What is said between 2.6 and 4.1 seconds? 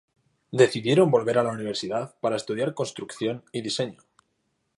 construcción y diseño.